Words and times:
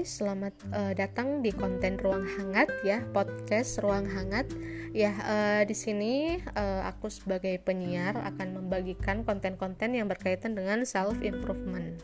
Hai, 0.00 0.08
selamat 0.08 0.54
uh, 0.72 0.92
datang 0.96 1.44
di 1.44 1.52
konten 1.52 2.00
Ruang 2.00 2.24
Hangat 2.24 2.72
ya, 2.80 3.04
podcast 3.12 3.84
Ruang 3.84 4.08
Hangat. 4.08 4.48
Ya, 4.96 5.12
uh, 5.12 5.60
di 5.68 5.76
sini 5.76 6.40
uh, 6.56 6.88
aku 6.88 7.12
sebagai 7.12 7.60
penyiar 7.60 8.16
akan 8.16 8.64
membagikan 8.64 9.28
konten-konten 9.28 9.92
yang 9.92 10.08
berkaitan 10.08 10.56
dengan 10.56 10.88
self 10.88 11.20
improvement. 11.20 12.00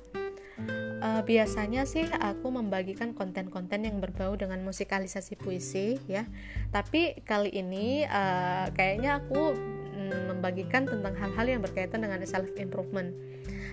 Uh, 1.01 1.25
biasanya 1.25 1.89
sih 1.89 2.05
aku 2.21 2.53
membagikan 2.53 3.17
konten-konten 3.17 3.89
yang 3.89 3.97
berbau 3.97 4.37
dengan 4.37 4.61
musikalisasi 4.61 5.41
puisi 5.41 5.97
ya. 6.05 6.29
Tapi 6.77 7.25
kali 7.25 7.49
ini 7.49 8.05
uh, 8.05 8.77
kayaknya 8.77 9.25
aku 9.25 9.57
mm, 9.97 10.37
membagikan 10.37 10.85
tentang 10.85 11.17
hal-hal 11.17 11.49
yang 11.49 11.65
berkaitan 11.65 12.05
dengan 12.05 12.21
self 12.29 12.53
improvement. 12.61 13.17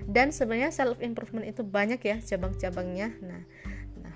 Dan 0.08 0.32
sebenarnya 0.32 0.72
self 0.72 1.04
improvement 1.04 1.44
itu 1.44 1.60
banyak 1.68 2.00
ya 2.00 2.24
cabang-cabangnya. 2.24 3.20
Nah, 3.20 3.44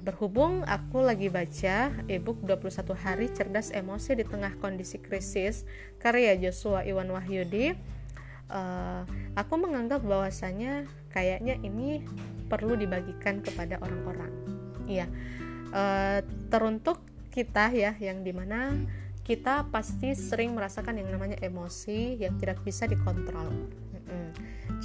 Berhubung 0.07 0.63
aku 0.63 1.03
lagi 1.03 1.27
baca 1.27 1.91
ebook 2.07 2.39
21 2.47 2.95
hari 2.95 3.27
cerdas 3.27 3.75
emosi 3.75 4.15
di 4.15 4.23
tengah 4.23 4.55
kondisi 4.55 5.03
krisis 5.03 5.67
karya 5.99 6.31
Joshua 6.39 6.87
Iwan 6.87 7.11
Wahyudi, 7.11 7.75
uh, 8.47 9.03
aku 9.35 9.53
menganggap 9.59 9.99
bahwasanya 10.07 10.87
kayaknya 11.11 11.59
ini 11.59 12.07
perlu 12.47 12.79
dibagikan 12.79 13.43
kepada 13.43 13.83
orang-orang. 13.83 14.31
Iya, 14.87 15.11
uh, 15.75 16.23
teruntuk 16.47 17.03
kita 17.35 17.75
ya 17.75 17.91
yang 17.99 18.23
di 18.23 18.31
mana 18.31 18.79
kita 19.27 19.67
pasti 19.75 20.15
sering 20.15 20.55
merasakan 20.55 21.03
yang 21.03 21.11
namanya 21.11 21.35
emosi 21.43 22.15
yang 22.15 22.39
tidak 22.39 22.63
bisa 22.63 22.87
dikontrol. 22.87 23.51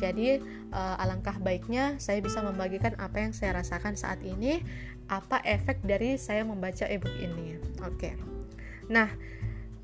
Jadi 0.03 0.43
uh, 0.75 0.99
alangkah 0.99 1.39
baiknya 1.39 1.95
saya 2.03 2.19
bisa 2.19 2.43
membagikan 2.43 2.99
apa 2.99 3.23
yang 3.23 3.31
saya 3.31 3.63
rasakan 3.63 3.95
saat 3.95 4.19
ini 4.27 4.59
apa 5.07 5.39
efek 5.47 5.79
dari 5.87 6.19
saya 6.19 6.43
membaca 6.43 6.91
ebook 6.91 7.15
ini. 7.23 7.55
Oke. 7.87 8.11
Okay. 8.11 8.15
Nah, 8.91 9.15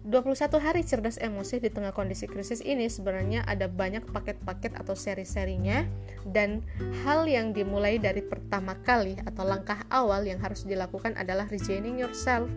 21 0.09 0.41
hari 0.59 0.83
cerdas 0.89 1.21
emosi 1.21 1.61
di 1.61 1.69
tengah 1.69 1.93
kondisi 1.93 2.25
krisis 2.25 2.65
ini 2.65 2.89
sebenarnya 2.89 3.45
ada 3.45 3.69
banyak 3.69 4.09
paket-paket 4.09 4.73
atau 4.81 4.97
seri-serinya 4.97 5.85
dan 6.25 6.65
hal 7.05 7.29
yang 7.29 7.53
dimulai 7.53 8.01
dari 8.01 8.25
pertama 8.25 8.73
kali 8.81 9.21
atau 9.29 9.45
langkah 9.45 9.85
awal 9.93 10.25
yang 10.25 10.41
harus 10.41 10.65
dilakukan 10.65 11.13
adalah 11.21 11.45
regaining 11.53 12.01
yourself. 12.01 12.49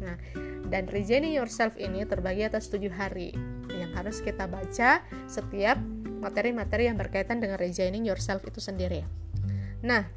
Nah, 0.00 0.16
dan 0.72 0.88
regaining 0.88 1.36
yourself 1.36 1.76
ini 1.76 2.08
terbagi 2.08 2.48
atas 2.48 2.72
7 2.72 2.88
hari 2.88 3.36
yang 3.68 3.92
harus 3.92 4.24
kita 4.24 4.48
baca 4.48 5.04
setiap 5.28 5.76
materi-materi 6.24 6.88
yang 6.88 6.96
berkaitan 6.96 7.44
dengan 7.44 7.60
regaining 7.60 8.08
yourself 8.08 8.40
itu 8.48 8.64
sendiri. 8.64 9.04
Nah, 9.84 10.08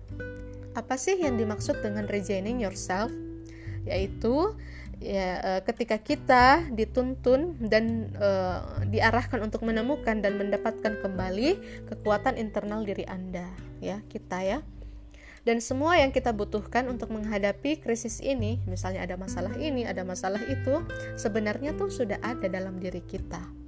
apa 0.71 0.95
sih 0.95 1.19
yang 1.19 1.35
dimaksud 1.35 1.83
dengan 1.83 2.07
regaining 2.07 2.63
yourself? 2.63 3.11
Yaitu 3.83 4.55
ya 5.03 5.43
e, 5.43 5.51
ketika 5.67 5.99
kita 6.01 6.65
dituntun 6.73 7.59
dan 7.61 8.09
uh, 8.17 8.81
diarahkan 8.89 9.37
untuk 9.45 9.61
menemukan 9.61 10.17
dan 10.23 10.41
mendapatkan 10.41 10.97
kembali 11.05 11.49
kekuatan 11.85 12.39
internal 12.39 12.81
diri 12.81 13.05
Anda, 13.05 13.45
ya, 13.83 14.01
kita 14.09 14.41
ya. 14.41 14.59
Dan 15.47 15.63
semua 15.63 15.95
yang 15.95 16.11
kita 16.11 16.35
butuhkan 16.35 16.91
untuk 16.91 17.07
menghadapi 17.15 17.79
krisis 17.79 18.19
ini, 18.19 18.59
misalnya 18.67 19.07
ada 19.07 19.15
masalah 19.15 19.55
ini, 19.55 19.87
ada 19.87 20.03
masalah 20.03 20.43
itu, 20.43 20.83
sebenarnya 21.15 21.71
tuh 21.79 21.87
sudah 21.87 22.19
ada 22.19 22.51
dalam 22.51 22.75
diri 22.75 22.99
kita. 22.99 23.66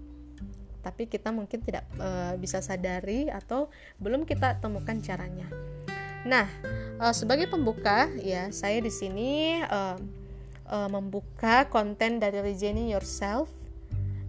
Tapi 0.80 1.12
kita 1.12 1.36
mungkin 1.36 1.60
tidak 1.60 1.84
uh, 2.00 2.34
bisa 2.40 2.64
sadari 2.64 3.28
atau 3.28 3.68
belum 4.00 4.24
kita 4.24 4.64
temukan 4.64 4.96
caranya. 5.04 5.48
Nah, 6.24 6.48
uh, 7.00 7.16
sebagai 7.16 7.48
pembuka 7.48 8.12
ya 8.20 8.52
saya 8.52 8.80
di 8.84 8.92
sini 8.92 9.60
uh, 9.64 10.00
uh, 10.70 10.90
membuka 10.92 11.68
konten 11.68 12.20
dari 12.20 12.40
Regaining 12.40 12.92
Yourself 12.92 13.52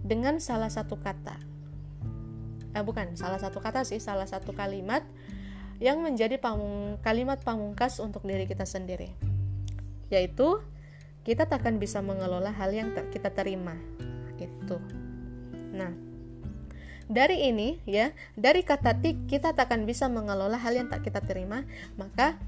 dengan 0.01 0.41
salah 0.41 0.71
satu 0.71 0.97
kata. 0.97 1.37
Eh, 2.71 2.83
bukan 2.83 3.19
salah 3.19 3.37
satu 3.37 3.59
kata 3.59 3.83
sih, 3.83 3.99
salah 3.99 4.25
satu 4.25 4.55
kalimat 4.55 5.03
yang 5.83 5.99
menjadi 5.99 6.39
pamung, 6.39 6.97
kalimat 7.03 7.43
pamungkas 7.43 7.99
untuk 7.99 8.23
diri 8.23 8.47
kita 8.47 8.63
sendiri. 8.63 9.11
Yaitu 10.07 10.63
kita 11.27 11.45
takkan 11.45 11.77
bisa 11.77 11.99
mengelola 11.99 12.49
hal 12.49 12.71
yang 12.71 12.95
ter 12.95 13.11
kita 13.11 13.29
terima. 13.29 13.75
Itu. 14.39 14.79
Nah, 15.75 15.91
dari 17.11 17.51
ini 17.51 17.75
ya, 17.83 18.15
dari 18.39 18.63
kata 18.63 18.95
tik 19.03 19.27
kita 19.27 19.51
takkan 19.51 19.83
bisa 19.83 20.07
mengelola 20.07 20.55
hal 20.55 20.71
yang 20.79 20.87
tak 20.87 21.03
kita 21.03 21.19
terima, 21.19 21.67
maka 21.99 22.39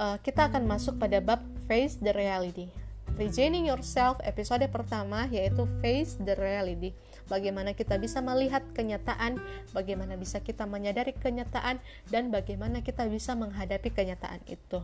uh, 0.00 0.16
kita 0.24 0.48
akan 0.48 0.64
masuk 0.64 0.96
pada 0.96 1.20
bab 1.20 1.44
face 1.68 2.00
the 2.00 2.16
reality. 2.16 2.72
Regaining 3.20 3.68
yourself 3.68 4.20
episode 4.24 4.64
pertama 4.72 5.28
yaitu 5.28 5.68
face 5.84 6.16
the 6.20 6.32
reality. 6.40 6.96
Bagaimana 7.28 7.76
kita 7.76 8.00
bisa 8.00 8.24
melihat 8.24 8.64
kenyataan, 8.72 9.36
bagaimana 9.76 10.16
bisa 10.16 10.40
kita 10.40 10.64
menyadari 10.64 11.12
kenyataan 11.12 11.80
dan 12.08 12.32
bagaimana 12.32 12.80
kita 12.80 13.04
bisa 13.08 13.36
menghadapi 13.36 13.92
kenyataan 13.92 14.40
itu. 14.48 14.80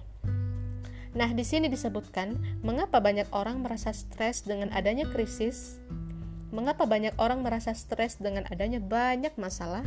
Nah, 1.12 1.28
di 1.28 1.44
sini 1.44 1.68
disebutkan 1.68 2.40
mengapa 2.64 2.96
banyak 2.96 3.28
orang 3.36 3.60
merasa 3.60 3.92
stres 3.92 4.48
dengan 4.48 4.72
adanya 4.72 5.04
krisis 5.12 5.76
Mengapa 6.52 6.84
banyak 6.84 7.16
orang 7.16 7.40
merasa 7.40 7.72
stres 7.72 8.20
dengan 8.20 8.44
adanya 8.52 8.76
banyak 8.76 9.32
masalah? 9.40 9.80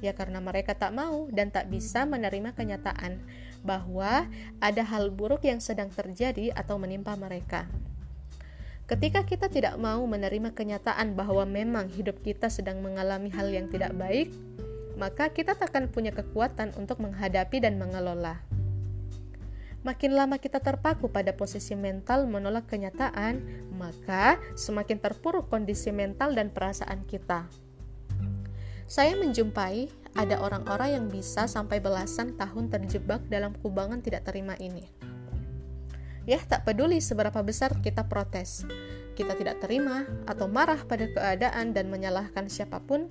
Ya 0.00 0.16
karena 0.16 0.40
mereka 0.40 0.72
tak 0.72 0.96
mau 0.96 1.28
dan 1.28 1.52
tak 1.52 1.68
bisa 1.68 2.08
menerima 2.08 2.56
kenyataan 2.56 3.20
bahwa 3.60 4.24
ada 4.64 4.80
hal 4.80 5.12
buruk 5.12 5.44
yang 5.44 5.60
sedang 5.60 5.92
terjadi 5.92 6.56
atau 6.56 6.80
menimpa 6.80 7.12
mereka. 7.20 7.68
Ketika 8.88 9.28
kita 9.28 9.52
tidak 9.52 9.76
mau 9.76 10.00
menerima 10.08 10.56
kenyataan 10.56 11.12
bahwa 11.12 11.44
memang 11.44 11.92
hidup 11.92 12.24
kita 12.24 12.48
sedang 12.48 12.80
mengalami 12.80 13.28
hal 13.28 13.52
yang 13.52 13.68
tidak 13.68 13.92
baik, 13.92 14.32
maka 14.96 15.28
kita 15.28 15.52
tak 15.52 15.68
akan 15.68 15.92
punya 15.92 16.16
kekuatan 16.16 16.72
untuk 16.80 16.96
menghadapi 17.04 17.60
dan 17.60 17.76
mengelola. 17.76 18.40
Makin 19.80 20.12
lama 20.12 20.36
kita 20.36 20.60
terpaku 20.60 21.08
pada 21.08 21.32
posisi 21.32 21.72
mental 21.72 22.28
menolak 22.28 22.68
kenyataan, 22.68 23.40
maka 23.72 24.36
semakin 24.52 25.00
terpuruk 25.00 25.48
kondisi 25.48 25.88
mental 25.88 26.36
dan 26.36 26.52
perasaan 26.52 27.08
kita. 27.08 27.48
Saya 28.84 29.16
menjumpai 29.16 29.88
ada 30.18 30.42
orang-orang 30.42 31.00
yang 31.00 31.06
bisa 31.08 31.48
sampai 31.48 31.80
belasan 31.80 32.36
tahun 32.36 32.68
terjebak 32.68 33.24
dalam 33.32 33.56
kubangan 33.56 34.04
tidak 34.04 34.28
terima 34.28 34.52
ini. 34.60 34.84
Ya, 36.28 36.36
tak 36.44 36.68
peduli 36.68 37.00
seberapa 37.00 37.40
besar 37.40 37.80
kita 37.80 38.04
protes, 38.04 38.68
kita 39.16 39.32
tidak 39.32 39.64
terima 39.64 40.04
atau 40.28 40.44
marah 40.44 40.84
pada 40.84 41.08
keadaan 41.08 41.72
dan 41.72 41.88
menyalahkan 41.88 42.52
siapa 42.52 42.84
pun, 42.84 43.08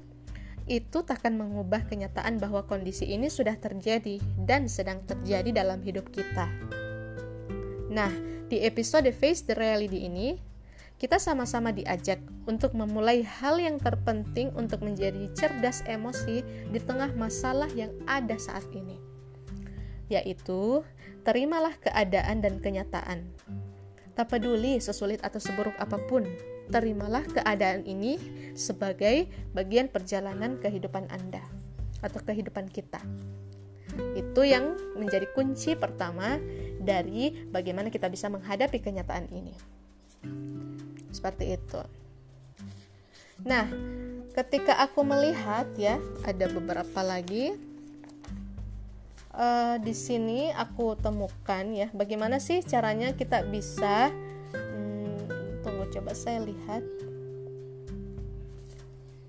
itu 0.69 1.01
takkan 1.01 1.33
mengubah 1.33 1.89
kenyataan 1.89 2.37
bahwa 2.37 2.61
kondisi 2.69 3.09
ini 3.09 3.27
sudah 3.27 3.57
terjadi 3.57 4.21
dan 4.37 4.69
sedang 4.69 5.01
terjadi 5.01 5.65
dalam 5.65 5.81
hidup 5.81 6.13
kita. 6.13 6.45
Nah, 7.89 8.13
di 8.45 8.61
episode 8.61 9.09
Face 9.09 9.41
the 9.41 9.57
Reality 9.57 10.05
ini, 10.05 10.37
kita 11.01 11.17
sama-sama 11.17 11.73
diajak 11.73 12.21
untuk 12.45 12.77
memulai 12.77 13.25
hal 13.25 13.57
yang 13.57 13.81
terpenting 13.81 14.53
untuk 14.53 14.85
menjadi 14.85 15.31
cerdas 15.33 15.81
emosi 15.89 16.45
di 16.69 16.79
tengah 16.83 17.17
masalah 17.17 17.71
yang 17.73 17.89
ada 18.05 18.37
saat 18.37 18.67
ini, 18.69 19.01
yaitu 20.11 20.85
terimalah 21.25 21.73
keadaan 21.81 22.45
dan 22.45 22.61
kenyataan. 22.61 23.25
Tak 24.13 24.37
peduli 24.37 24.77
sesulit 24.83 25.23
atau 25.23 25.39
seburuk 25.39 25.73
apa 25.79 25.97
pun, 26.05 26.27
terimalah 26.69 27.25
keadaan 27.25 27.83
ini 27.83 28.21
sebagai 28.53 29.25
bagian 29.51 29.89
perjalanan 29.89 30.61
kehidupan 30.61 31.09
Anda 31.09 31.41
atau 31.99 32.21
kehidupan 32.23 32.69
kita. 32.71 33.01
Itu 34.15 34.47
yang 34.47 34.79
menjadi 34.95 35.27
kunci 35.35 35.75
pertama 35.75 36.39
dari 36.79 37.49
bagaimana 37.51 37.91
kita 37.91 38.07
bisa 38.07 38.31
menghadapi 38.31 38.79
kenyataan 38.79 39.27
ini. 39.33 39.51
Seperti 41.11 41.57
itu. 41.57 41.81
Nah, 43.43 43.67
ketika 44.35 44.79
aku 44.79 45.03
melihat 45.03 45.67
ya, 45.75 45.99
ada 46.23 46.47
beberapa 46.47 46.99
lagi 47.03 47.55
uh, 49.35 49.75
di 49.79 49.95
sini 49.95 50.51
aku 50.51 50.95
temukan 50.99 51.65
ya, 51.71 51.87
bagaimana 51.91 52.39
sih 52.39 52.63
caranya 52.63 53.15
kita 53.15 53.43
bisa 53.47 54.11
coba 55.99 56.15
saya 56.15 56.39
lihat. 56.47 56.79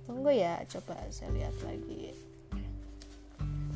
Tunggu 0.07 0.31
ya 0.31 0.63
coba 0.71 0.95
saya 1.11 1.35
lihat 1.35 1.59
lagi. 1.67 2.15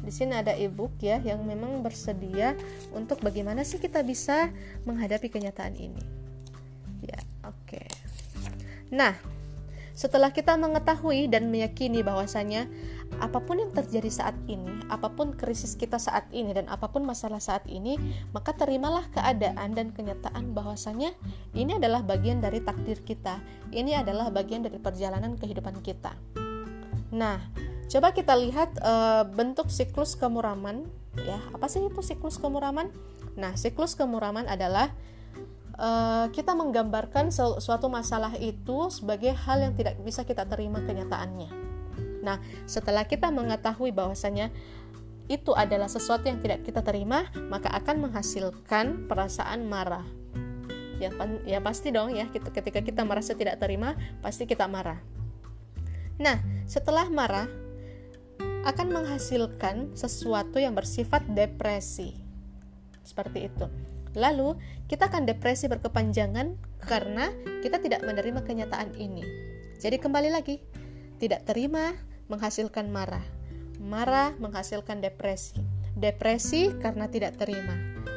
Di 0.04 0.12
sini 0.14 0.38
ada 0.38 0.54
ebook 0.54 0.94
ya 1.02 1.18
yang 1.26 1.42
memang 1.42 1.82
bersedia 1.82 2.54
untuk 2.94 3.18
bagaimana 3.18 3.66
sih 3.66 3.82
kita 3.82 4.06
bisa 4.06 4.54
menghadapi 4.86 5.26
kenyataan 5.26 5.74
ini. 5.74 6.04
Ya 7.02 7.18
oke. 7.42 7.66
Okay. 7.66 7.88
nah 8.94 9.18
setelah 9.94 10.34
kita 10.34 10.58
mengetahui 10.58 11.30
dan 11.30 11.54
meyakini 11.54 12.02
bahwasanya 12.02 12.66
apa 13.22 13.38
pun 13.38 13.62
yang 13.62 13.70
terjadi 13.70 14.10
saat 14.10 14.34
ini, 14.50 14.82
apa 14.90 15.14
pun 15.14 15.38
krisis 15.38 15.78
kita 15.78 16.02
saat 16.02 16.26
ini 16.34 16.50
dan 16.50 16.66
apa 16.66 16.90
pun 16.90 17.06
masalah 17.06 17.38
saat 17.38 17.62
ini, 17.70 17.94
maka 18.34 18.50
terimalah 18.58 19.06
keadaan 19.14 19.70
dan 19.70 19.94
kenyataan 19.94 20.50
bahwasanya 20.50 21.14
ini 21.54 21.78
adalah 21.78 22.02
bagian 22.02 22.42
dari 22.42 22.58
takdir 22.58 23.06
kita. 23.06 23.38
Ini 23.70 24.02
adalah 24.02 24.34
bagian 24.34 24.66
dari 24.66 24.82
perjalanan 24.82 25.38
kehidupan 25.38 25.78
kita. 25.78 26.18
Nah, 27.14 27.38
coba 27.86 28.10
kita 28.10 28.34
lihat 28.34 28.74
e, 28.82 28.92
bentuk 29.30 29.70
siklus 29.70 30.18
kemuraman 30.18 30.90
ya. 31.22 31.38
Apa 31.54 31.70
sih 31.70 31.86
itu 31.86 32.02
siklus 32.02 32.42
kemuraman? 32.42 32.90
Nah, 33.38 33.54
siklus 33.54 33.94
kemuraman 33.94 34.50
adalah 34.50 34.90
uh, 35.78 36.26
kita 36.30 36.54
menggambarkan 36.54 37.30
suatu 37.34 37.86
masalah 37.90 38.34
itu 38.38 38.90
sebagai 38.90 39.34
hal 39.34 39.62
yang 39.62 39.74
tidak 39.74 39.98
bisa 40.02 40.22
kita 40.22 40.46
terima 40.46 40.82
kenyataannya. 40.82 41.50
Nah, 42.24 42.40
setelah 42.64 43.04
kita 43.04 43.28
mengetahui 43.28 43.92
bahwasanya 43.92 44.48
itu 45.28 45.52
adalah 45.56 45.88
sesuatu 45.88 46.28
yang 46.28 46.40
tidak 46.40 46.64
kita 46.64 46.84
terima, 46.84 47.28
maka 47.48 47.72
akan 47.72 48.08
menghasilkan 48.08 49.08
perasaan 49.08 49.64
marah. 49.68 50.04
Ya, 51.00 51.10
ya 51.44 51.58
pasti 51.60 51.90
dong 51.90 52.14
ya, 52.14 52.28
ketika 52.30 52.80
kita 52.80 53.02
merasa 53.04 53.34
tidak 53.34 53.60
terima, 53.60 53.96
pasti 54.24 54.44
kita 54.48 54.68
marah. 54.68 55.00
Nah, 56.20 56.38
setelah 56.64 57.08
marah 57.10 57.48
akan 58.64 58.88
menghasilkan 58.88 59.92
sesuatu 59.92 60.56
yang 60.56 60.72
bersifat 60.72 61.28
depresi. 61.28 62.16
Seperti 63.04 63.52
itu. 63.52 63.66
Lalu, 64.14 64.54
kita 64.86 65.10
akan 65.10 65.26
depresi 65.26 65.66
berkepanjangan 65.66 66.54
karena 66.86 67.34
kita 67.60 67.82
tidak 67.82 68.06
menerima 68.06 68.46
kenyataan 68.46 68.94
ini. 68.94 69.26
Jadi 69.82 69.98
kembali 69.98 70.30
lagi, 70.30 70.62
tidak 71.18 71.44
terima 71.44 71.98
menghasilkan 72.30 72.88
marah. 72.94 73.22
Marah 73.82 74.32
menghasilkan 74.38 75.02
depresi. 75.02 75.58
Depresi 75.98 76.72
karena 76.78 77.10
tidak 77.10 77.36
terima. 77.36 77.74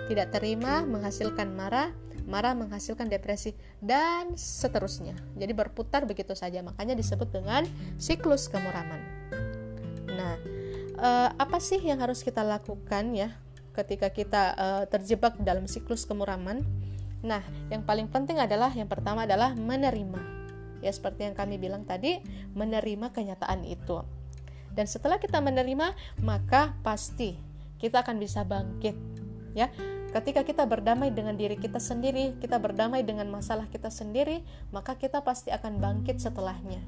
Tidak 0.08 0.32
terima 0.32 0.86
menghasilkan 0.88 1.52
marah, 1.52 1.92
marah 2.30 2.54
menghasilkan 2.56 3.10
depresi 3.10 3.58
dan 3.82 4.38
seterusnya. 4.38 5.18
Jadi 5.36 5.52
berputar 5.52 6.06
begitu 6.06 6.38
saja. 6.38 6.62
Makanya 6.62 6.94
disebut 6.94 7.34
dengan 7.34 7.66
siklus 8.00 8.48
kemuraman. 8.48 9.02
Nah, 10.14 10.36
eh, 10.96 11.30
apa 11.36 11.58
sih 11.58 11.82
yang 11.82 12.00
harus 12.00 12.24
kita 12.24 12.46
lakukan 12.46 13.18
ya 13.18 13.36
ketika 13.78 14.10
kita 14.10 14.44
uh, 14.58 14.84
terjebak 14.90 15.38
dalam 15.46 15.70
siklus 15.70 16.10
kemuraman. 16.10 16.66
Nah, 17.22 17.46
yang 17.70 17.86
paling 17.86 18.10
penting 18.10 18.42
adalah 18.42 18.74
yang 18.74 18.90
pertama 18.90 19.30
adalah 19.30 19.54
menerima. 19.54 20.18
Ya, 20.82 20.90
seperti 20.90 21.30
yang 21.30 21.38
kami 21.38 21.62
bilang 21.62 21.86
tadi, 21.86 22.22
menerima 22.58 23.14
kenyataan 23.14 23.66
itu. 23.66 24.02
Dan 24.74 24.86
setelah 24.86 25.22
kita 25.22 25.42
menerima, 25.42 25.94
maka 26.22 26.74
pasti 26.82 27.38
kita 27.78 28.02
akan 28.02 28.18
bisa 28.18 28.46
bangkit. 28.46 28.94
Ya, 29.58 29.74
ketika 30.14 30.46
kita 30.46 30.70
berdamai 30.70 31.10
dengan 31.10 31.34
diri 31.34 31.58
kita 31.58 31.82
sendiri, 31.82 32.38
kita 32.38 32.62
berdamai 32.62 33.02
dengan 33.02 33.30
masalah 33.30 33.66
kita 33.70 33.90
sendiri, 33.90 34.46
maka 34.70 34.94
kita 34.94 35.22
pasti 35.26 35.50
akan 35.50 35.82
bangkit 35.82 36.22
setelahnya. 36.22 36.82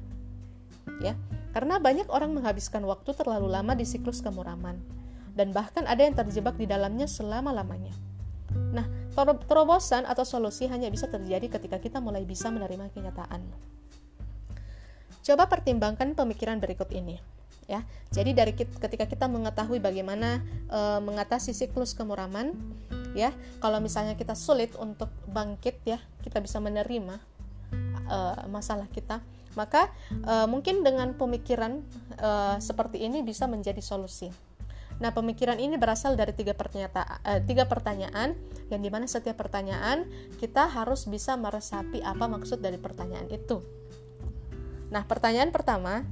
Ya, 1.02 1.18
karena 1.50 1.82
banyak 1.82 2.06
orang 2.10 2.30
menghabiskan 2.30 2.86
waktu 2.86 3.10
terlalu 3.14 3.50
lama 3.50 3.74
di 3.74 3.82
siklus 3.82 4.22
kemuraman 4.22 4.99
dan 5.34 5.54
bahkan 5.54 5.86
ada 5.86 6.02
yang 6.02 6.14
terjebak 6.14 6.58
di 6.58 6.66
dalamnya 6.66 7.06
selama-lamanya. 7.06 7.94
Nah, 8.74 8.86
terobosan 9.46 10.06
atau 10.06 10.26
solusi 10.26 10.66
hanya 10.66 10.90
bisa 10.90 11.06
terjadi 11.06 11.46
ketika 11.58 11.78
kita 11.78 11.98
mulai 12.02 12.26
bisa 12.26 12.50
menerima 12.50 12.90
kenyataan. 12.90 13.42
Coba 15.20 15.46
pertimbangkan 15.46 16.16
pemikiran 16.16 16.58
berikut 16.58 16.90
ini. 16.90 17.20
Ya, 17.70 17.86
jadi 18.10 18.34
dari 18.34 18.50
ketika 18.58 19.06
kita 19.06 19.30
mengetahui 19.30 19.78
bagaimana 19.78 20.42
e, 20.66 20.80
mengatasi 21.06 21.54
siklus 21.54 21.94
kemuraman, 21.94 22.50
ya, 23.14 23.30
kalau 23.62 23.78
misalnya 23.78 24.18
kita 24.18 24.34
sulit 24.34 24.74
untuk 24.74 25.06
bangkit, 25.30 25.78
ya, 25.86 26.02
kita 26.26 26.42
bisa 26.42 26.58
menerima 26.58 27.22
e, 28.10 28.18
masalah 28.50 28.90
kita, 28.90 29.22
maka 29.54 29.86
e, 30.10 30.34
mungkin 30.50 30.82
dengan 30.82 31.14
pemikiran 31.14 31.78
e, 32.18 32.30
seperti 32.58 33.06
ini 33.06 33.22
bisa 33.22 33.46
menjadi 33.46 33.78
solusi. 33.78 34.49
Nah, 35.00 35.16
pemikiran 35.16 35.56
ini 35.56 35.80
berasal 35.80 36.12
dari 36.12 36.36
tiga, 36.36 36.52
eh, 36.52 37.40
tiga 37.48 37.64
pertanyaan, 37.64 38.36
yang 38.68 38.80
di 38.84 38.92
mana 38.92 39.08
setiap 39.08 39.40
pertanyaan 39.40 40.04
kita 40.36 40.68
harus 40.68 41.08
bisa 41.08 41.40
meresapi 41.40 42.04
apa 42.04 42.28
maksud 42.28 42.60
dari 42.60 42.76
pertanyaan 42.76 43.26
itu. 43.32 43.64
Nah, 44.92 45.08
pertanyaan 45.08 45.48
pertama, 45.48 46.04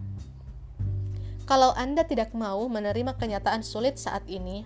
kalau 1.45 1.77
Anda 1.77 2.09
tidak 2.09 2.33
mau 2.33 2.65
menerima 2.65 3.13
kenyataan 3.21 3.61
sulit 3.61 4.01
saat 4.01 4.25
ini, 4.25 4.65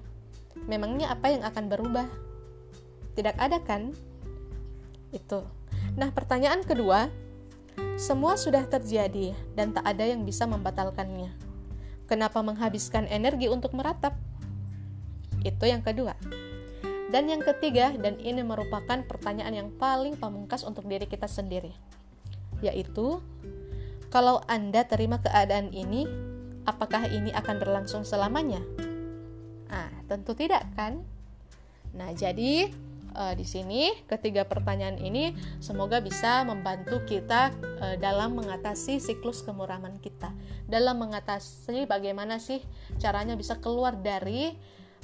memangnya 0.71 1.11
apa 1.11 1.27
yang 1.35 1.43
akan 1.43 1.65
berubah? 1.67 2.07
Tidak 3.19 3.35
ada 3.35 3.59
kan? 3.59 3.91
Itu. 5.11 5.43
Nah, 5.99 6.15
pertanyaan 6.15 6.63
kedua, 6.63 7.11
semua 7.99 8.39
sudah 8.39 8.63
terjadi 8.71 9.35
dan 9.59 9.75
tak 9.75 9.83
ada 9.83 10.07
yang 10.07 10.23
bisa 10.23 10.47
membatalkannya. 10.47 11.52
Kenapa 12.13 12.45
menghabiskan 12.45 13.09
energi 13.09 13.49
untuk 13.49 13.73
meratap? 13.73 14.13
Itu 15.41 15.65
yang 15.65 15.81
kedua. 15.81 16.13
Dan 17.09 17.33
yang 17.33 17.41
ketiga, 17.41 17.89
dan 17.97 18.21
ini 18.21 18.45
merupakan 18.45 19.01
pertanyaan 19.09 19.57
yang 19.57 19.73
paling 19.81 20.21
pamungkas 20.21 20.61
untuk 20.61 20.85
diri 20.85 21.09
kita 21.09 21.25
sendiri, 21.25 21.73
yaitu 22.61 23.17
kalau 24.13 24.45
Anda 24.45 24.85
terima 24.85 25.25
keadaan 25.25 25.73
ini, 25.73 26.05
apakah 26.69 27.09
ini 27.09 27.33
akan 27.33 27.57
berlangsung 27.57 28.05
selamanya? 28.05 28.61
Ah, 29.73 29.89
tentu 30.05 30.37
tidak 30.37 30.69
kan? 30.77 31.01
Nah, 31.97 32.13
jadi 32.13 32.69
uh, 33.17 33.33
di 33.33 33.45
sini 33.45 33.89
ketiga 34.05 34.45
pertanyaan 34.45 35.01
ini 35.01 35.33
semoga 35.65 36.01
bisa 36.01 36.45
membantu 36.45 37.01
kita 37.09 37.53
uh, 37.81 37.97
dalam 37.97 38.37
mengatasi 38.37 39.01
siklus 39.01 39.41
kemuraman 39.45 39.97
kita 40.01 40.32
dalam 40.73 40.97
mengatasi 40.97 41.85
bagaimana 41.85 42.41
sih 42.41 42.65
caranya 42.97 43.37
bisa 43.37 43.61
keluar 43.61 43.93
dari 44.01 44.57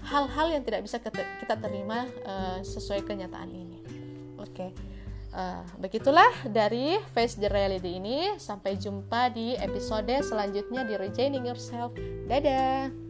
hal-hal 0.09 0.57
yang 0.57 0.65
tidak 0.65 0.89
bisa 0.89 0.97
kita 1.05 1.55
terima 1.61 2.09
uh, 2.25 2.65
sesuai 2.65 3.05
kenyataan 3.05 3.53
ini 3.53 3.79
oke 4.41 4.49
okay. 4.49 4.73
Uh, 5.29 5.61
begitulah 5.77 6.33
dari 6.49 6.97
Face 7.13 7.37
the 7.37 7.53
Reality 7.53 8.01
ini. 8.01 8.41
Sampai 8.41 8.81
jumpa 8.81 9.29
di 9.29 9.53
episode 9.61 10.25
selanjutnya 10.25 10.89
di 10.89 10.97
Regaining 10.97 11.45
Yourself. 11.45 11.93
Dadah. 12.25 13.08